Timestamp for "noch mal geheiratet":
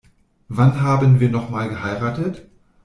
1.29-2.47